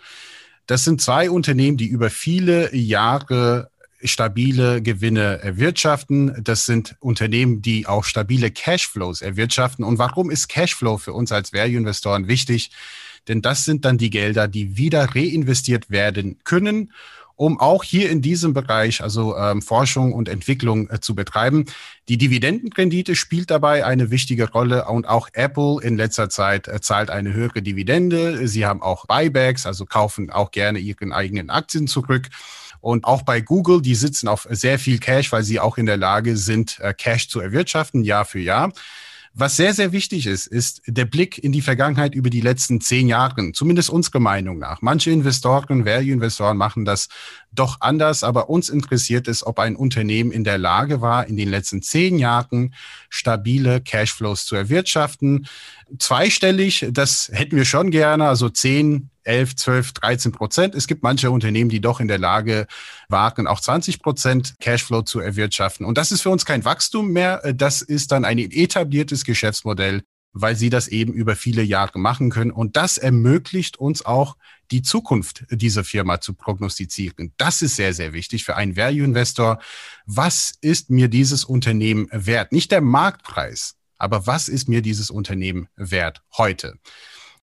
Das 0.67 0.83
sind 0.83 0.99
zwei 0.99 1.29
Unternehmen, 1.29 1.77
die 1.77 1.87
über 1.87 2.09
viele 2.09 2.75
Jahre 2.75 3.69
stabile 4.03 4.81
Gewinne 4.81 5.39
erwirtschaften. 5.42 6.42
Das 6.44 6.65
sind 6.65 6.95
Unternehmen, 7.00 7.62
die 7.62 7.88
auch 7.88 8.03
stabile 8.03 8.51
Cashflows 8.51 9.21
erwirtschaften. 9.21 9.83
Und 9.83 9.97
warum 9.97 10.30
ist 10.30 10.47
Cashflow 10.47 10.97
für 10.97 11.13
uns 11.13 11.31
als 11.31 11.53
Value-Investoren 11.53 12.27
wichtig? 12.27 12.71
Denn 13.27 13.42
das 13.42 13.65
sind 13.65 13.86
dann 13.86 13.97
die 13.97 14.09
Gelder, 14.09 14.47
die 14.47 14.77
wieder 14.77 15.15
reinvestiert 15.15 15.89
werden 15.89 16.39
können 16.44 16.92
um 17.36 17.59
auch 17.59 17.83
hier 17.83 18.09
in 18.09 18.21
diesem 18.21 18.53
Bereich, 18.53 19.01
also 19.01 19.36
ähm, 19.36 19.62
Forschung 19.62 20.13
und 20.13 20.30
Entwicklung 20.30 20.89
äh, 20.89 21.00
zu 21.01 21.15
betreiben. 21.15 21.65
Die 22.07 22.18
Dividendenrendite 22.18 23.15
spielt 23.15 23.51
dabei 23.51 23.86
eine 23.86 24.09
wichtige 24.09 24.50
Rolle 24.50 24.86
und 24.86 25.07
auch 25.07 25.30
Apple 25.33 25.80
in 25.81 25.98
letzter 25.98 26.30
Zeit 26.30 26.68
äh, 26.68 26.80
zahlt 26.80 27.09
eine 27.09 27.33
höhere 27.33 27.62
Dividende. 27.62 28.48
Sie 28.48 28.65
haben 28.65 28.81
auch 28.81 29.06
Buybacks, 29.06 29.65
also 29.65 29.86
kaufen 29.86 30.30
auch 30.30 30.51
gerne 30.51 30.80
ihren 30.80 31.12
eigenen 31.12 31.50
Aktien 31.50 31.88
zurück. 31.88 32.30
Und 32.85 33.05
auch 33.05 33.23
bei 33.23 33.41
Google, 33.41 33.81
die 33.81 33.95
sitzen 33.95 34.27
auf 34.27 34.47
sehr 34.51 34.77
viel 34.77 34.99
Cash, 34.99 35.31
weil 35.31 35.41
sie 35.41 35.59
auch 35.59 35.79
in 35.79 35.87
der 35.87 35.97
Lage 35.97 36.37
sind, 36.37 36.79
äh, 36.81 36.93
Cash 36.93 37.29
zu 37.29 37.39
erwirtschaften, 37.39 38.03
Jahr 38.03 38.25
für 38.25 38.37
Jahr. 38.37 38.71
Was 39.33 39.55
sehr, 39.55 39.73
sehr 39.73 39.91
wichtig 39.91 40.27
ist, 40.27 40.45
ist 40.45 40.83
der 40.85 41.05
Blick 41.05 41.43
in 41.43 41.51
die 41.51 41.63
Vergangenheit 41.63 42.13
über 42.13 42.29
die 42.29 42.41
letzten 42.41 42.81
zehn 42.81 43.07
Jahre, 43.07 43.53
zumindest 43.53 43.89
unserer 43.89 44.19
Meinung 44.19 44.59
nach. 44.59 44.83
Manche 44.83 45.09
Investoren, 45.09 45.83
Value-Investoren 45.83 46.57
machen 46.57 46.85
das 46.85 47.09
doch 47.51 47.77
anders, 47.81 48.23
aber 48.23 48.51
uns 48.51 48.69
interessiert 48.69 49.27
es, 49.27 49.43
ob 49.43 49.57
ein 49.57 49.75
Unternehmen 49.75 50.31
in 50.31 50.43
der 50.43 50.59
Lage 50.59 51.01
war, 51.01 51.25
in 51.25 51.38
den 51.38 51.49
letzten 51.49 51.81
zehn 51.81 52.19
Jahren 52.19 52.75
stabile 53.09 53.81
Cashflows 53.81 54.45
zu 54.45 54.55
erwirtschaften. 54.55 55.47
Zweistellig, 55.97 56.85
das 56.91 57.31
hätten 57.33 57.57
wir 57.57 57.65
schon 57.65 57.89
gerne, 57.89 58.27
also 58.27 58.49
zehn 58.49 59.09
11, 59.25 59.56
12, 59.56 59.94
13 59.94 60.31
Prozent. 60.31 60.75
Es 60.75 60.88
gibt 60.88 61.04
manche 61.04 61.31
Unternehmen, 61.31 61.69
die 61.69 61.81
doch 61.81 62.00
in 62.00 62.07
der 62.07 62.19
Lage 62.19 62.68
waren, 63.10 63.48
auch 63.48 63.60
20 63.60 64.01
Prozent 64.01 64.55
Cashflow 64.60 65.01
zu 65.01 65.20
erwirtschaften. 65.20 65.86
Und 65.86 65.98
das 65.98 66.12
ist 66.12 66.22
für 66.22 66.29
uns 66.29 66.46
kein 66.46 66.65
Wachstum 66.65 67.12
mehr. 67.12 67.53
Das 67.53 67.82
ist 67.82 68.12
dann 68.12 68.25
ein 68.25 68.38
etabliertes 68.38 69.25
Geschäftsmodell, 69.25 70.03
weil 70.32 70.55
sie 70.55 70.70
das 70.70 70.88
eben 70.88 71.13
über 71.13 71.36
viele 71.36 71.63
Jahre 71.63 72.00
machen 72.00 72.29
können. 72.29 72.51
Und 72.51 72.77
das 72.77 72.98
ermöglicht 72.98 73.77
uns 73.77 74.05
auch, 74.05 74.38
die 74.72 74.82
Zukunft 74.82 75.46
dieser 75.50 75.84
Firma 75.84 76.22
zu 76.22 76.34
prognostizieren. 76.34 77.34
Das 77.38 77.62
ist 77.62 77.75
sehr, 77.75 77.94
sehr 77.94 78.13
wichtig 78.13 78.44
für 78.44 78.55
einen 78.55 78.75
Value-Investor. 78.75 79.60
Was 80.05 80.53
ist 80.62 80.89
mir 80.89 81.08
dieses 81.08 81.46
Unternehmen 81.46 82.08
wert? 82.12 82.51
Nicht 82.51 82.72
der 82.72 82.82
Marktpreis, 82.82 83.75
aber 83.98 84.27
was 84.27 84.50
ist 84.50 84.67
mir 84.67 84.82
dieses 84.82 85.10
Unternehmen 85.10 85.67
wert 85.75 86.22
heute? 86.38 86.79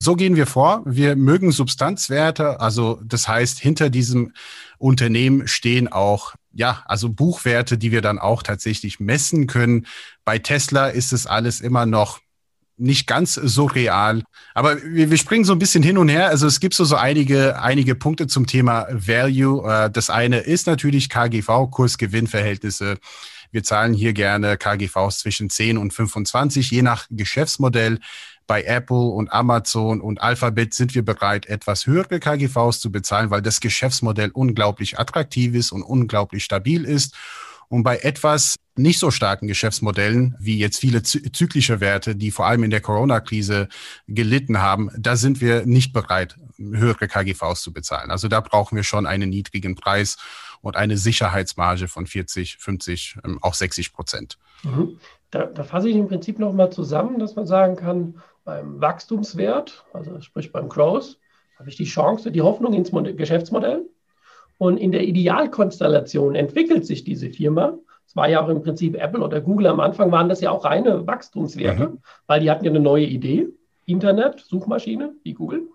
So 0.05 0.17
gehen 0.17 0.37
wir 0.37 0.47
vor. 0.47 0.83
Wir 0.85 1.17
mögen 1.17 1.51
Substanzwerte. 1.51 2.61
Also 2.61 3.01
das 3.03 3.27
heißt, 3.27 3.59
hinter 3.59 3.89
diesem 3.89 4.35
Unternehmen 4.77 5.49
stehen 5.49 5.89
auch, 5.89 6.35
ja, 6.53 6.83
also 6.85 7.09
Buchwerte, 7.09 7.79
die 7.79 7.91
wir 7.91 8.03
dann 8.03 8.19
auch 8.19 8.43
tatsächlich 8.43 9.01
messen 9.01 9.47
können. 9.47 9.87
Bei 10.27 10.39
Tesla 10.39 10.89
ist 10.89 11.15
es 11.15 11.27
alles 11.27 11.63
immer 11.63 11.87
noch 11.87 12.21
nicht 12.77 13.07
ganz 13.07 13.33
so 13.33 13.65
real. 13.65 14.23
Aber 14.53 14.77
wir, 14.85 15.09
wir 15.09 15.17
springen 15.17 15.47
so 15.47 15.55
ein 15.55 15.59
bisschen 15.59 15.83
hin 15.83 15.97
und 15.97 16.11
her. 16.11 16.29
Also 16.29 16.47
es 16.49 16.61
gibt 16.61 16.75
so, 16.75 16.85
so 16.85 16.97
einige, 16.97 17.59
einige 17.59 17.95
Punkte 17.95 18.27
zum 18.27 18.47
Thema 18.47 18.87
Value. 18.91 19.67
Äh, 19.67 19.91
das 19.91 20.11
eine 20.11 20.41
ist 20.41 20.67
natürlich 20.67 21.09
KGV, 21.09 21.71
Kurs-Gewinn-Verhältnisse. 21.71 22.99
Wir 23.53 23.63
zahlen 23.63 23.95
hier 23.95 24.13
gerne 24.13 24.59
KGVs 24.59 25.21
zwischen 25.21 25.49
10 25.49 25.79
und 25.79 25.95
25, 25.95 26.71
je 26.73 26.83
nach 26.83 27.07
Geschäftsmodell 27.09 28.01
bei 28.47 28.63
Apple 28.65 28.97
und 28.97 29.33
Amazon 29.33 30.01
und 30.01 30.21
Alphabet 30.21 30.75
sind 30.75 30.95
wir 30.95 31.05
bereit, 31.05 31.47
etwas 31.47 31.87
höhere 31.87 32.21
KGVs 32.21 32.81
zu 32.81 32.93
bezahlen, 32.93 33.31
weil 33.31 33.43
das 33.43 33.61
Geschäftsmodell 33.61 34.31
unglaublich 34.31 34.99
attraktiv 34.99 35.55
ist 35.55 35.73
und 35.73 35.83
unglaublich 35.83 36.45
stabil 36.45 36.85
ist. 36.85 37.15
Und 37.69 37.83
bei 37.83 37.99
etwas 37.99 38.57
nicht 38.77 38.99
so 38.99 39.11
starken 39.11 39.47
Geschäftsmodellen, 39.47 40.37
wie 40.39 40.59
jetzt 40.59 40.79
viele 40.79 41.03
zyklische 41.03 41.81
Werte, 41.81 42.17
die 42.17 42.31
vor 42.31 42.47
allem 42.47 42.65
in 42.65 42.71
der 42.71 42.81
Corona-Krise 42.81 43.69
gelitten 44.07 44.61
haben, 44.61 44.91
da 44.99 45.17
sind 45.17 45.41
wir 45.41 45.65
nicht 45.65 45.93
bereit, 45.93 46.37
höhere 46.59 47.09
KGVs 47.09 47.63
zu 47.63 47.73
bezahlen. 47.73 48.11
Also 48.11 48.29
da 48.29 48.41
brauchen 48.41 48.77
wir 48.77 48.83
schon 48.83 49.07
einen 49.07 49.31
niedrigen 49.31 49.77
Preis 49.77 50.17
und 50.61 50.77
eine 50.77 50.97
Sicherheitsmarge 50.97 51.89
von 51.89 52.07
40, 52.07 52.57
50, 52.59 53.19
ähm, 53.25 53.39
auch 53.43 53.55
60 53.55 53.93
Prozent. 53.93 54.39
Mhm. 54.63 54.99
Da, 55.31 55.47
da 55.47 55.65
fasse 55.65 55.89
ich 55.89 55.97
im 55.97 56.09
Prinzip 56.09 56.39
nochmal 56.39 56.71
zusammen, 56.71 57.19
dass 57.19 57.37
man 57.37 57.47
sagen 57.47 57.77
kann, 57.77 58.23
beim 58.45 58.81
Wachstumswert, 58.81 59.85
also 59.93 60.21
sprich 60.21 60.53
beim 60.53 60.69
Growth, 60.69 61.19
habe 61.59 61.69
ich 61.69 61.77
die 61.77 61.85
Chance, 61.85 62.31
die 62.31 62.43
Hoffnung 62.43 62.75
ins 62.75 62.91
Geschäftsmodell. 63.17 63.89
Und 64.59 64.77
in 64.77 64.93
der 64.93 65.03
Idealkonstellation 65.05 66.35
entwickelt 66.35 66.87
sich 66.87 67.05
diese 67.05 67.31
Firma. 67.31 67.75
Es 68.07 68.15
war 68.15 68.29
ja 68.29 68.43
auch 68.43 68.49
im 68.49 68.63
Prinzip 68.63 68.97
Apple 68.97 69.21
oder 69.21 69.41
Google 69.41 69.67
am 69.67 69.81
Anfang, 69.81 70.13
waren 70.13 70.29
das 70.29 70.41
ja 70.41 70.51
auch 70.51 70.65
reine 70.65 71.07
Wachstumswerte, 71.07 71.89
mhm. 71.89 71.99
weil 72.27 72.41
die 72.41 72.51
hatten 72.51 72.65
ja 72.65 72.71
eine 72.71 72.81
neue 72.81 73.07
Idee. 73.07 73.49
Internet, 73.87 74.41
Suchmaschine, 74.41 75.15
wie 75.25 75.35
Google. 75.35 75.69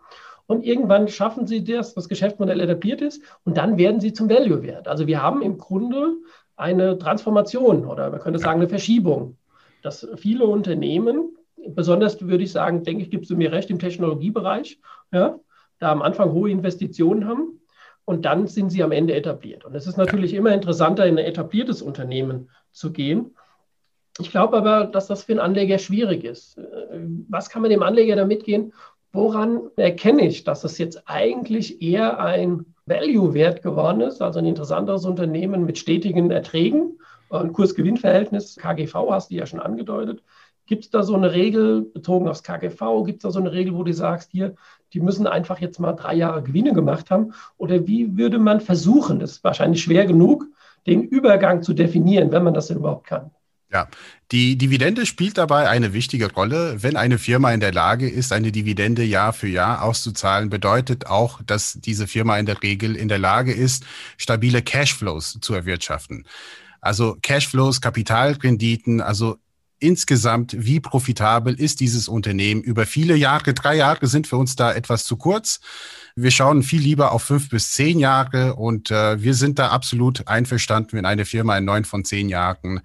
Und 0.47 0.65
irgendwann 0.65 1.07
schaffen 1.07 1.45
sie 1.45 1.63
das, 1.63 1.93
das 1.93 2.09
Geschäftsmodell 2.09 2.59
etabliert 2.59 3.01
ist, 3.01 3.21
und 3.43 3.57
dann 3.57 3.77
werden 3.77 3.99
sie 3.99 4.13
zum 4.13 4.29
Value-Wert. 4.29 4.87
Also 4.87 5.05
wir 5.05 5.21
haben 5.21 5.41
im 5.41 5.57
Grunde 5.57 6.13
eine 6.55 6.97
Transformation 6.97 7.85
oder 7.85 8.09
man 8.09 8.19
könnte 8.19 8.39
sagen 8.39 8.59
eine 8.59 8.69
Verschiebung, 8.69 9.37
dass 9.83 10.07
viele 10.15 10.45
Unternehmen, 10.45 11.37
besonders 11.75 12.21
würde 12.21 12.43
ich 12.43 12.51
sagen, 12.51 12.83
denke 12.83 13.03
ich, 13.03 13.11
gibst 13.11 13.29
du 13.31 13.35
mir 13.35 13.51
recht, 13.51 13.69
im 13.69 13.79
Technologiebereich, 13.79 14.79
ja, 15.11 15.39
da 15.79 15.91
am 15.91 16.01
Anfang 16.01 16.31
hohe 16.31 16.49
Investitionen 16.49 17.27
haben 17.27 17.59
und 18.05 18.25
dann 18.25 18.47
sind 18.47 18.69
sie 18.69 18.83
am 18.83 18.91
Ende 18.91 19.13
etabliert. 19.13 19.65
Und 19.65 19.75
es 19.75 19.87
ist 19.87 19.97
natürlich 19.97 20.33
immer 20.33 20.53
interessanter, 20.53 21.05
in 21.05 21.17
ein 21.17 21.25
etabliertes 21.25 21.81
Unternehmen 21.81 22.49
zu 22.71 22.91
gehen. 22.91 23.35
Ich 24.19 24.31
glaube 24.31 24.57
aber, 24.57 24.85
dass 24.85 25.07
das 25.07 25.23
für 25.23 25.33
einen 25.33 25.39
Anleger 25.39 25.79
schwierig 25.79 26.23
ist. 26.23 26.59
Was 27.29 27.49
kann 27.49 27.61
man 27.61 27.71
dem 27.71 27.83
Anleger 27.83 28.15
da 28.15 28.25
mitgehen? 28.25 28.73
Woran 29.13 29.69
erkenne 29.75 30.27
ich, 30.27 30.43
dass 30.43 30.63
es 30.63 30.77
jetzt 30.77 31.03
eigentlich 31.05 31.81
eher 31.81 32.19
ein 32.19 32.65
Value-Wert 32.85 33.61
geworden 33.61 34.01
ist, 34.01 34.21
also 34.21 34.39
ein 34.39 34.45
interessanteres 34.45 35.05
Unternehmen 35.05 35.65
mit 35.65 35.77
stetigen 35.77 36.31
Erträgen, 36.31 36.99
ein 37.29 37.53
Kurs-Gewinn-Verhältnis, 37.53 38.55
KGV 38.55 38.93
hast 39.09 39.31
du 39.31 39.35
ja 39.35 39.45
schon 39.45 39.59
angedeutet. 39.59 40.23
Gibt 40.69 40.83
es 40.85 40.91
da 40.91 41.01
so 41.01 41.15
eine 41.15 41.33
Regel 41.33 41.81
bezogen 41.81 42.29
aufs 42.29 42.43
KGV? 42.43 43.03
Gibt 43.03 43.17
es 43.17 43.23
da 43.23 43.31
so 43.31 43.39
eine 43.39 43.51
Regel, 43.51 43.73
wo 43.73 43.81
du 43.81 43.91
sagst, 43.91 44.29
hier, 44.31 44.53
die 44.93 44.99
müssen 44.99 45.25
einfach 45.25 45.59
jetzt 45.59 45.79
mal 45.79 45.93
drei 45.93 46.13
Jahre 46.13 46.43
Gewinne 46.43 46.73
gemacht 46.73 47.09
haben? 47.09 47.33
Oder 47.57 47.87
wie 47.87 48.17
würde 48.17 48.37
man 48.37 48.61
versuchen, 48.61 49.17
das 49.17 49.31
ist 49.31 49.43
wahrscheinlich 49.43 49.81
schwer 49.81 50.05
genug, 50.05 50.45
den 50.85 51.01
Übergang 51.01 51.63
zu 51.63 51.73
definieren, 51.73 52.31
wenn 52.31 52.43
man 52.43 52.53
das 52.53 52.67
denn 52.67 52.77
überhaupt 52.77 53.07
kann? 53.07 53.31
Ja, 53.71 53.87
die 54.31 54.59
Dividende 54.59 55.07
spielt 55.07 55.39
dabei 55.39 55.67
eine 55.69 55.93
wichtige 55.93 56.31
Rolle. 56.31 56.83
Wenn 56.83 56.97
eine 56.97 57.17
Firma 57.17 57.51
in 57.51 57.61
der 57.61 57.73
Lage 57.73 58.07
ist, 58.07 58.31
eine 58.31 58.51
Dividende 58.51 59.03
Jahr 59.03 59.33
für 59.33 59.47
Jahr 59.47 59.83
auszuzahlen, 59.83 60.51
bedeutet 60.51 61.07
auch, 61.07 61.41
dass 61.41 61.79
diese 61.81 62.05
Firma 62.05 62.37
in 62.37 62.45
der 62.45 62.61
Regel 62.61 62.95
in 62.95 63.07
der 63.07 63.17
Lage 63.17 63.53
ist, 63.53 63.87
stabile 64.17 64.61
Cashflows 64.61 65.39
zu 65.41 65.55
erwirtschaften. 65.55 66.27
Also 66.79 67.17
Cashflows, 67.23 67.81
Kapitalrenditen, 67.81 69.01
also 69.01 69.37
insgesamt, 69.79 70.55
wie 70.57 70.79
profitabel 70.79 71.53
ist 71.53 71.79
dieses 71.79 72.07
Unternehmen 72.07 72.61
über 72.61 72.85
viele 72.85 73.15
Jahre? 73.15 73.53
Drei 73.53 73.75
Jahre 73.75 74.07
sind 74.07 74.27
für 74.27 74.37
uns 74.37 74.55
da 74.55 74.73
etwas 74.73 75.05
zu 75.05 75.17
kurz. 75.17 75.59
Wir 76.15 76.31
schauen 76.31 76.63
viel 76.63 76.81
lieber 76.81 77.11
auf 77.11 77.23
fünf 77.23 77.49
bis 77.49 77.71
zehn 77.71 77.99
Jahre 77.99 78.55
und 78.55 78.91
äh, 78.91 79.21
wir 79.21 79.33
sind 79.33 79.57
da 79.57 79.69
absolut 79.69 80.27
einverstanden, 80.27 80.93
wenn 80.93 81.05
eine 81.05 81.25
Firma 81.25 81.57
in 81.57 81.65
neun 81.65 81.85
von 81.85 82.03
zehn 82.03 82.29
Jahren 82.29 82.81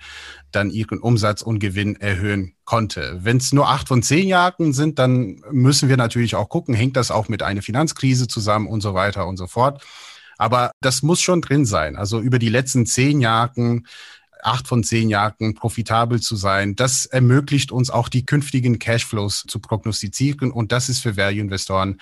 dann 0.53 0.71
ihren 0.71 1.01
Umsatz 1.01 1.43
und 1.43 1.59
Gewinn 1.59 1.97
erhöhen 1.97 2.55
konnte. 2.65 3.19
Wenn 3.23 3.39
es 3.39 3.53
nur 3.53 3.69
acht 3.69 3.89
von 3.89 4.03
zehn 4.03 4.29
Jahren 4.29 4.73
sind, 4.73 4.99
dann 4.99 5.43
müssen 5.51 5.89
wir 5.89 5.97
natürlich 5.97 6.37
auch 6.37 6.49
gucken, 6.49 6.75
hängt 6.75 6.97
das 6.97 7.11
auch 7.11 7.29
mit 7.29 7.43
einer 7.43 7.63
Finanzkrise 7.63 8.29
zusammen 8.29 8.69
und 8.69 8.81
so 8.81 8.95
weiter 8.95 9.27
und 9.27 9.37
so 9.37 9.47
fort. 9.47 9.83
Aber 10.39 10.73
das 10.81 11.03
muss 11.03 11.21
schon 11.21 11.43
drin 11.43 11.65
sein. 11.65 11.97
Also 11.97 12.21
über 12.21 12.39
die 12.39 12.49
letzten 12.49 12.87
zehn 12.87 13.21
Jahren 13.21 13.87
acht 14.45 14.69
von 14.69 14.85
zehn 14.85 15.09
Jahren 15.09 15.55
profitabel 15.55 16.21
zu 16.21 16.37
sein. 16.37 16.77
Das 16.77 17.07
ermöglicht 17.07 17.73
uns 17.73 17.91
auch 17.91 18.09
die 18.09 18.27
künftigen 18.27 18.79
Cashflows 18.79 19.45
zu 19.49 19.59
prognostizieren. 19.61 20.51
Und 20.51 20.73
das 20.73 20.89
ist 20.89 21.01
für 21.01 21.17
Value-Investoren 21.17 21.99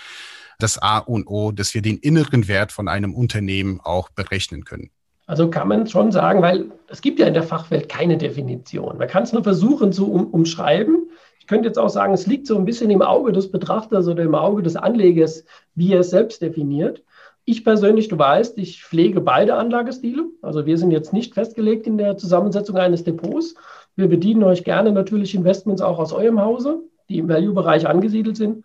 das 0.58 0.80
A 0.80 0.98
und 0.98 1.26
O, 1.26 1.52
dass 1.52 1.74
wir 1.74 1.82
den 1.82 1.98
inneren 1.98 2.48
Wert 2.48 2.72
von 2.72 2.88
einem 2.88 3.14
Unternehmen 3.14 3.80
auch 3.80 4.10
berechnen 4.10 4.64
können. 4.64 4.90
Also 5.26 5.48
kann 5.48 5.68
man 5.68 5.86
schon 5.86 6.12
sagen, 6.12 6.42
weil 6.42 6.70
es 6.88 7.00
gibt 7.00 7.18
ja 7.18 7.26
in 7.26 7.34
der 7.34 7.42
Fachwelt 7.42 7.88
keine 7.88 8.18
Definition. 8.18 8.98
Man 8.98 9.08
kann 9.08 9.22
es 9.22 9.32
nur 9.32 9.42
versuchen 9.42 9.92
zu 9.92 10.12
um, 10.12 10.26
umschreiben. 10.26 11.08
Ich 11.38 11.46
könnte 11.46 11.68
jetzt 11.68 11.78
auch 11.78 11.88
sagen, 11.88 12.12
es 12.12 12.26
liegt 12.26 12.46
so 12.46 12.56
ein 12.56 12.64
bisschen 12.64 12.90
im 12.90 13.02
Auge 13.02 13.32
des 13.32 13.50
Betrachters 13.50 14.08
oder 14.08 14.22
im 14.22 14.34
Auge 14.34 14.62
des 14.62 14.76
Anlegers, 14.76 15.44
wie 15.74 15.92
er 15.92 16.00
es 16.00 16.10
selbst 16.10 16.42
definiert. 16.42 17.02
Ich 17.44 17.64
persönlich, 17.64 18.08
du 18.08 18.18
weißt, 18.18 18.56
ich 18.58 18.84
pflege 18.84 19.20
beide 19.20 19.54
Anlagestile. 19.54 20.24
Also 20.42 20.64
wir 20.64 20.78
sind 20.78 20.92
jetzt 20.92 21.12
nicht 21.12 21.34
festgelegt 21.34 21.86
in 21.86 21.98
der 21.98 22.16
Zusammensetzung 22.16 22.76
eines 22.76 23.02
Depots. 23.02 23.54
Wir 23.96 24.08
bedienen 24.08 24.44
euch 24.44 24.62
gerne 24.62 24.92
natürlich 24.92 25.34
Investments 25.34 25.82
auch 25.82 25.98
aus 25.98 26.12
eurem 26.12 26.40
Hause, 26.40 26.80
die 27.08 27.18
im 27.18 27.28
Value-Bereich 27.28 27.88
angesiedelt 27.88 28.36
sind. 28.36 28.64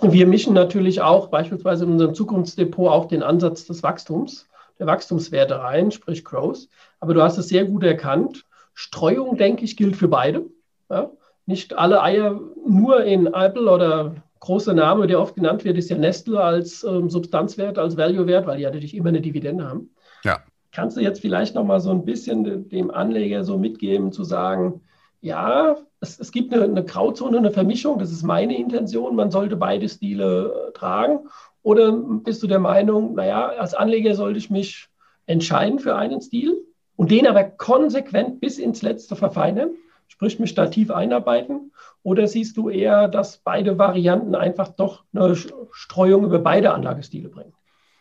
Wir 0.00 0.26
mischen 0.26 0.54
natürlich 0.54 1.00
auch 1.00 1.28
beispielsweise 1.28 1.84
in 1.84 1.92
unserem 1.92 2.14
Zukunftsdepot 2.14 2.90
auch 2.90 3.06
den 3.06 3.22
Ansatz 3.22 3.64
des 3.64 3.82
Wachstums, 3.82 4.46
der 4.78 4.86
Wachstumswerte 4.86 5.60
rein, 5.60 5.90
sprich 5.90 6.24
Growth. 6.24 6.68
Aber 7.00 7.14
du 7.14 7.22
hast 7.22 7.38
es 7.38 7.48
sehr 7.48 7.64
gut 7.64 7.84
erkannt. 7.84 8.44
Streuung, 8.74 9.38
denke 9.38 9.64
ich, 9.64 9.76
gilt 9.76 9.96
für 9.96 10.08
beide. 10.08 10.44
Ja? 10.90 11.10
Nicht 11.46 11.78
alle 11.78 12.02
Eier 12.02 12.40
nur 12.66 13.04
in 13.04 13.28
Apple 13.28 13.70
oder 13.70 14.16
großer 14.46 14.74
Name, 14.74 15.08
der 15.08 15.20
oft 15.20 15.34
genannt 15.34 15.64
wird, 15.64 15.76
ist 15.76 15.90
ja 15.90 15.98
Nestle 15.98 16.40
als 16.40 16.84
ähm, 16.84 17.10
Substanzwert, 17.10 17.78
als 17.78 17.96
Value-Wert, 17.96 18.46
weil 18.46 18.58
die 18.58 18.62
ja 18.62 18.70
natürlich 18.70 18.94
immer 18.94 19.08
eine 19.08 19.20
Dividende 19.20 19.68
haben. 19.68 19.90
Ja. 20.22 20.38
Kannst 20.70 20.96
du 20.96 21.00
jetzt 21.00 21.20
vielleicht 21.20 21.56
noch 21.56 21.64
mal 21.64 21.80
so 21.80 21.90
ein 21.90 22.04
bisschen 22.04 22.68
dem 22.68 22.90
Anleger 22.92 23.42
so 23.42 23.58
mitgeben, 23.58 24.12
zu 24.12 24.22
sagen, 24.22 24.82
ja, 25.20 25.76
es, 26.00 26.20
es 26.20 26.30
gibt 26.30 26.54
eine, 26.54 26.62
eine, 26.62 26.84
Grauzone, 26.84 27.38
eine 27.38 27.50
Vermischung, 27.50 27.98
das 27.98 28.12
ist 28.12 28.22
meine 28.22 28.56
Intention, 28.56 29.16
man 29.16 29.32
sollte 29.32 29.56
beide 29.56 29.88
Stile 29.88 30.68
äh, 30.68 30.72
tragen. 30.72 31.28
Oder 31.62 31.92
bist 31.92 32.42
du 32.42 32.46
der 32.46 32.60
Meinung, 32.60 33.16
naja, 33.16 33.48
als 33.48 33.74
Anleger 33.74 34.14
sollte 34.14 34.38
ich 34.38 34.50
mich 34.50 34.88
entscheiden 35.26 35.80
für 35.80 35.96
einen 35.96 36.20
Stil 36.20 36.54
und 36.94 37.10
den 37.10 37.26
aber 37.26 37.42
konsequent 37.42 38.38
bis 38.38 38.58
ins 38.58 38.82
Letzte 38.82 39.16
verfeinern? 39.16 39.70
Sprich, 40.08 40.38
mich 40.38 40.54
da 40.54 40.66
tief 40.66 40.90
einarbeiten? 40.90 41.72
Oder 42.02 42.28
siehst 42.28 42.56
du 42.56 42.70
eher, 42.70 43.08
dass 43.08 43.38
beide 43.38 43.78
Varianten 43.78 44.34
einfach 44.34 44.68
doch 44.68 45.04
eine 45.14 45.36
Streuung 45.72 46.24
über 46.24 46.38
beide 46.38 46.72
Anlagestile 46.72 47.28
bringen? 47.28 47.52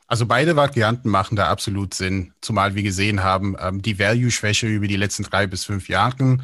Also 0.08 0.26
beide 0.28 0.56
Varianten 0.56 1.10
machen 1.10 1.36
da 1.36 1.48
absolut 1.48 1.94
Sinn, 1.96 2.34
zumal 2.40 2.76
wir 2.76 2.84
gesehen 2.84 3.24
haben, 3.24 3.56
ähm, 3.60 3.82
die 3.82 3.98
Value-Schwäche 3.98 4.68
über 4.68 4.88
die 4.88 4.98
letzten 4.98 5.24
drei 5.24 5.48
bis 5.48 5.66
fünf 5.66 5.90
Jahre. 5.90 6.38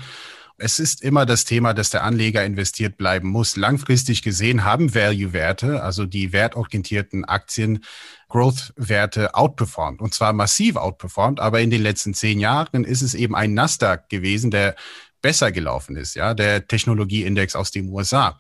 Es 0.58 0.80
ist 0.80 1.02
immer 1.02 1.26
das 1.26 1.46
Thema, 1.46 1.74
dass 1.74 1.90
der 1.90 2.04
Anleger 2.04 2.44
investiert 2.44 2.98
bleiben 2.98 3.30
muss. 3.30 3.56
Langfristig 3.56 4.22
gesehen 4.22 4.64
haben 4.64 4.94
Value-Werte, 4.94 5.82
also 5.82 6.06
die 6.06 6.34
wertorientierten 6.34 7.26
Aktien, 7.26 7.84
Growth-Werte 8.30 9.36
outperformed 9.36 10.02
und 10.02 10.14
zwar 10.14 10.34
massiv 10.34 10.76
outperformed. 10.76 11.40
Aber 11.40 11.62
in 11.62 11.70
den 11.70 11.82
letzten 11.82 12.14
zehn 12.14 12.40
Jahren 12.40 12.84
ist 12.84 13.02
es 13.02 13.14
eben 13.14 13.36
ein 13.36 13.54
Nasdaq 13.54 14.10
gewesen, 14.10 14.52
der 14.52 14.76
besser 15.22 15.52
gelaufen 15.52 15.96
ist, 15.96 16.16
ja, 16.16 16.34
der 16.34 16.68
Technologieindex 16.68 17.56
aus 17.56 17.72
den 17.72 17.90
USA. 17.90 18.38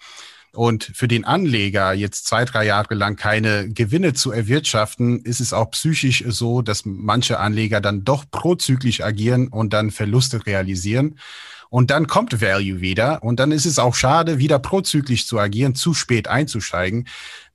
Und 0.53 0.91
für 0.93 1.07
den 1.07 1.23
Anleger 1.23 1.93
jetzt 1.93 2.27
zwei, 2.27 2.43
drei 2.43 2.65
Jahre 2.65 2.93
lang 2.93 3.15
keine 3.15 3.69
Gewinne 3.69 4.13
zu 4.13 4.31
erwirtschaften, 4.31 5.21
ist 5.23 5.39
es 5.39 5.53
auch 5.53 5.71
psychisch 5.71 6.25
so, 6.27 6.61
dass 6.61 6.83
manche 6.83 7.39
Anleger 7.39 7.79
dann 7.79 8.03
doch 8.03 8.25
prozyklisch 8.29 9.01
agieren 9.01 9.47
und 9.47 9.71
dann 9.71 9.91
Verluste 9.91 10.45
realisieren. 10.45 11.17
Und 11.71 11.89
dann 11.89 12.07
kommt 12.07 12.41
Value 12.41 12.81
wieder 12.81 13.23
und 13.23 13.39
dann 13.39 13.53
ist 13.53 13.65
es 13.65 13.79
auch 13.79 13.95
schade, 13.95 14.39
wieder 14.39 14.59
prozyklisch 14.59 15.25
zu 15.25 15.39
agieren, 15.39 15.73
zu 15.73 15.93
spät 15.93 16.27
einzusteigen. 16.27 17.07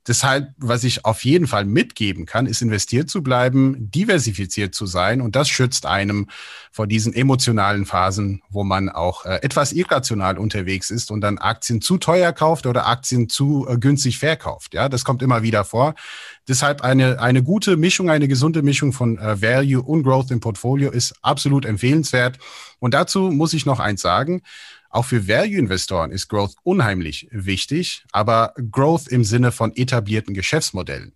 Deshalb, 0.07 0.53
was 0.57 0.83
ich 0.83 1.05
auf 1.05 1.23
jeden 1.23 1.45
Fall 1.45 1.65
mitgeben 1.65 2.25
kann, 2.25 2.47
ist 2.47 2.63
investiert 2.63 3.11
zu 3.11 3.21
bleiben, 3.21 3.91
diversifiziert 3.91 4.73
zu 4.73 4.87
sein 4.87 5.21
und 5.21 5.35
das 5.35 5.49
schützt 5.49 5.85
einem 5.85 6.29
vor 6.71 6.87
diesen 6.87 7.13
emotionalen 7.13 7.85
Phasen, 7.85 8.41
wo 8.49 8.63
man 8.63 8.89
auch 8.89 9.25
äh, 9.25 9.35
etwas 9.43 9.71
irrational 9.71 10.39
unterwegs 10.39 10.89
ist 10.89 11.11
und 11.11 11.21
dann 11.21 11.37
Aktien 11.37 11.81
zu 11.81 11.99
teuer 11.99 12.33
kauft 12.33 12.65
oder 12.65 12.87
Aktien 12.87 13.29
zu 13.29 13.67
äh, 13.69 13.77
günstig 13.77 14.17
verkauft. 14.17 14.73
Ja, 14.73 14.89
das 14.89 15.05
kommt 15.05 15.21
immer 15.21 15.43
wieder 15.43 15.63
vor. 15.63 15.93
Deshalb 16.47 16.81
eine, 16.81 17.19
eine 17.19 17.43
gute 17.43 17.75
Mischung, 17.75 18.09
eine 18.09 18.27
gesunde 18.27 18.61
Mischung 18.61 18.93
von 18.93 19.17
äh, 19.17 19.41
Value 19.41 19.81
und 19.81 20.03
Growth 20.03 20.31
im 20.31 20.39
Portfolio 20.39 20.91
ist 20.91 21.13
absolut 21.21 21.65
empfehlenswert. 21.65 22.37
Und 22.79 22.93
dazu 22.93 23.31
muss 23.31 23.53
ich 23.53 23.65
noch 23.65 23.79
eins 23.79 24.01
sagen. 24.01 24.41
Auch 24.89 25.05
für 25.05 25.27
Value-Investoren 25.27 26.11
ist 26.11 26.29
Growth 26.29 26.55
unheimlich 26.63 27.27
wichtig, 27.31 28.05
aber 28.11 28.53
Growth 28.71 29.07
im 29.07 29.23
Sinne 29.23 29.51
von 29.51 29.75
etablierten 29.75 30.33
Geschäftsmodellen. 30.33 31.13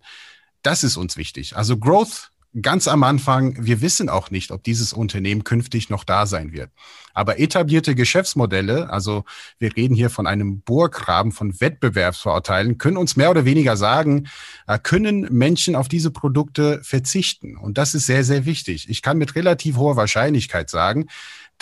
Das 0.62 0.84
ist 0.84 0.96
uns 0.96 1.16
wichtig. 1.16 1.56
Also 1.56 1.78
Growth 1.78 2.31
ganz 2.60 2.86
am 2.88 3.02
Anfang, 3.02 3.56
wir 3.58 3.80
wissen 3.80 4.08
auch 4.08 4.30
nicht, 4.30 4.50
ob 4.50 4.62
dieses 4.62 4.92
Unternehmen 4.92 5.44
künftig 5.44 5.88
noch 5.88 6.04
da 6.04 6.26
sein 6.26 6.52
wird. 6.52 6.70
Aber 7.14 7.38
etablierte 7.38 7.94
Geschäftsmodelle, 7.94 8.90
also 8.90 9.24
wir 9.58 9.74
reden 9.76 9.94
hier 9.94 10.10
von 10.10 10.26
einem 10.26 10.60
Burggraben 10.60 11.32
von 11.32 11.60
Wettbewerbsvorurteilen, 11.60 12.78
können 12.78 12.96
uns 12.96 13.16
mehr 13.16 13.30
oder 13.30 13.44
weniger 13.44 13.76
sagen, 13.76 14.28
äh, 14.66 14.78
können 14.78 15.28
Menschen 15.30 15.76
auf 15.76 15.88
diese 15.88 16.10
Produkte 16.10 16.80
verzichten. 16.82 17.56
Und 17.56 17.78
das 17.78 17.94
ist 17.94 18.06
sehr, 18.06 18.24
sehr 18.24 18.44
wichtig. 18.44 18.88
Ich 18.90 19.02
kann 19.02 19.18
mit 19.18 19.34
relativ 19.34 19.76
hoher 19.76 19.96
Wahrscheinlichkeit 19.96 20.68
sagen, 20.68 21.06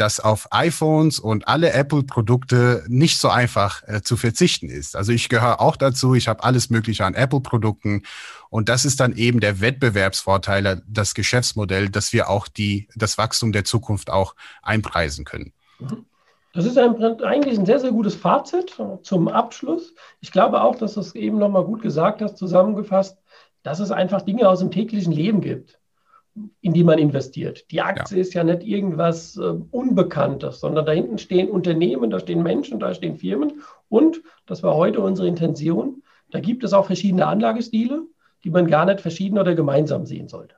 dass 0.00 0.18
auf 0.18 0.48
iPhones 0.50 1.20
und 1.20 1.46
alle 1.46 1.74
Apple-Produkte 1.74 2.84
nicht 2.88 3.18
so 3.18 3.28
einfach 3.28 3.82
äh, 3.86 4.00
zu 4.00 4.16
verzichten 4.16 4.70
ist. 4.70 4.96
Also 4.96 5.12
ich 5.12 5.28
gehöre 5.28 5.60
auch 5.60 5.76
dazu, 5.76 6.14
ich 6.14 6.26
habe 6.26 6.42
alles 6.42 6.70
Mögliche 6.70 7.04
an 7.04 7.12
Apple-Produkten 7.12 8.04
und 8.48 8.70
das 8.70 8.86
ist 8.86 9.00
dann 9.00 9.14
eben 9.14 9.40
der 9.40 9.60
Wettbewerbsvorteil, 9.60 10.82
das 10.88 11.14
Geschäftsmodell, 11.14 11.90
dass 11.90 12.14
wir 12.14 12.30
auch 12.30 12.48
die, 12.48 12.88
das 12.96 13.18
Wachstum 13.18 13.52
der 13.52 13.64
Zukunft 13.64 14.08
auch 14.08 14.34
einpreisen 14.62 15.26
können. 15.26 15.52
Das 16.54 16.64
ist 16.64 16.78
ein, 16.78 16.96
eigentlich 17.22 17.58
ein 17.58 17.66
sehr, 17.66 17.78
sehr 17.78 17.92
gutes 17.92 18.14
Fazit 18.14 18.74
zum 19.02 19.28
Abschluss. 19.28 19.94
Ich 20.20 20.32
glaube 20.32 20.62
auch, 20.62 20.76
dass 20.76 20.94
du 20.94 21.00
es 21.00 21.14
eben 21.14 21.38
nochmal 21.38 21.64
gut 21.64 21.82
gesagt 21.82 22.22
hast, 22.22 22.38
zusammengefasst, 22.38 23.18
dass 23.62 23.80
es 23.80 23.90
einfach 23.90 24.22
Dinge 24.22 24.48
aus 24.48 24.60
dem 24.60 24.70
täglichen 24.70 25.12
Leben 25.12 25.42
gibt 25.42 25.79
in 26.60 26.72
die 26.72 26.84
man 26.84 26.98
investiert. 26.98 27.70
Die 27.70 27.80
Aktie 27.80 28.16
ja. 28.16 28.20
ist 28.20 28.34
ja 28.34 28.44
nicht 28.44 28.62
irgendwas 28.62 29.36
äh, 29.36 29.54
Unbekanntes, 29.70 30.60
sondern 30.60 30.86
da 30.86 30.92
hinten 30.92 31.18
stehen 31.18 31.50
Unternehmen, 31.50 32.10
da 32.10 32.20
stehen 32.20 32.42
Menschen, 32.42 32.78
da 32.78 32.94
stehen 32.94 33.16
Firmen. 33.16 33.62
Und, 33.88 34.22
das 34.46 34.62
war 34.62 34.74
heute 34.74 35.00
unsere 35.00 35.28
Intention, 35.28 36.02
da 36.30 36.40
gibt 36.40 36.64
es 36.64 36.72
auch 36.72 36.86
verschiedene 36.86 37.26
Anlagestile, 37.26 38.02
die 38.44 38.50
man 38.50 38.66
gar 38.66 38.84
nicht 38.84 39.00
verschieden 39.00 39.38
oder 39.38 39.54
gemeinsam 39.54 40.06
sehen 40.06 40.28
sollte. 40.28 40.54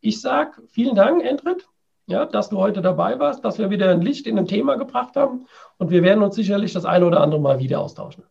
Ich 0.00 0.20
sage 0.20 0.62
vielen 0.68 0.96
Dank, 0.96 1.24
Endrit, 1.24 1.68
ja, 2.06 2.26
dass 2.26 2.48
du 2.48 2.58
heute 2.58 2.82
dabei 2.82 3.18
warst, 3.18 3.44
dass 3.44 3.58
wir 3.58 3.70
wieder 3.70 3.90
ein 3.90 4.02
Licht 4.02 4.26
in 4.26 4.38
ein 4.38 4.46
Thema 4.46 4.76
gebracht 4.76 5.16
haben. 5.16 5.46
Und 5.78 5.90
wir 5.90 6.02
werden 6.02 6.22
uns 6.22 6.34
sicherlich 6.34 6.72
das 6.72 6.84
eine 6.84 7.06
oder 7.06 7.20
andere 7.20 7.40
Mal 7.40 7.60
wieder 7.60 7.80
austauschen. 7.80 8.24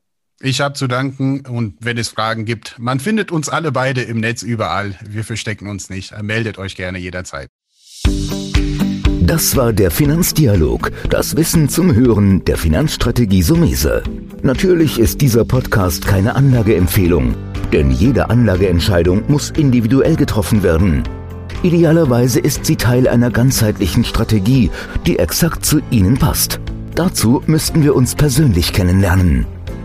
Ich 0.43 0.59
habe 0.59 0.73
zu 0.73 0.87
danken 0.87 1.41
und 1.41 1.75
wenn 1.81 1.97
es 1.97 2.09
Fragen 2.09 2.45
gibt, 2.45 2.79
man 2.79 2.99
findet 2.99 3.31
uns 3.31 3.47
alle 3.47 3.71
beide 3.71 4.01
im 4.01 4.19
Netz 4.19 4.41
überall. 4.41 4.95
Wir 5.07 5.23
verstecken 5.23 5.67
uns 5.67 5.89
nicht. 5.89 6.19
Meldet 6.23 6.57
euch 6.57 6.75
gerne 6.75 6.97
jederzeit. 6.97 7.49
Das 9.21 9.55
war 9.55 9.71
der 9.71 9.91
Finanzdialog, 9.91 10.91
das 11.09 11.35
Wissen 11.37 11.69
zum 11.69 11.93
Hören 11.93 12.43
der 12.43 12.57
Finanzstrategie 12.57 13.43
Sumese. 13.43 14.03
Natürlich 14.41 14.99
ist 14.99 15.21
dieser 15.21 15.45
Podcast 15.45 16.05
keine 16.05 16.35
Anlageempfehlung, 16.35 17.35
denn 17.71 17.91
jede 17.91 18.31
Anlageentscheidung 18.31 19.23
muss 19.27 19.51
individuell 19.51 20.15
getroffen 20.15 20.63
werden. 20.63 21.03
Idealerweise 21.61 22.39
ist 22.39 22.65
sie 22.65 22.75
Teil 22.75 23.07
einer 23.07 23.29
ganzheitlichen 23.29 24.03
Strategie, 24.03 24.71
die 25.05 25.19
exakt 25.19 25.63
zu 25.65 25.81
Ihnen 25.91 26.17
passt. 26.17 26.59
Dazu 26.95 27.43
müssten 27.45 27.83
wir 27.83 27.95
uns 27.95 28.15
persönlich 28.15 28.73
kennenlernen. 28.73 29.45